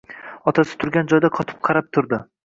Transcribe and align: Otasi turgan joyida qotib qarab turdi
Otasi 0.51 0.79
turgan 0.83 1.11
joyida 1.11 1.31
qotib 1.39 1.59
qarab 1.69 1.91
turdi 1.99 2.21